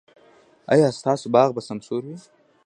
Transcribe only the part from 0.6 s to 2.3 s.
ایا ستاسو باغ به سمسور وي؟